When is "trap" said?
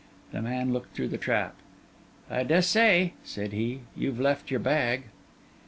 1.19-1.53